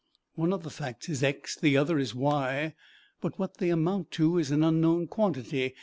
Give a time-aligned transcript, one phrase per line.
[0.33, 2.73] One of the facts is x and the other is y,
[3.21, 5.75] but what they amount to is an unknown quantity.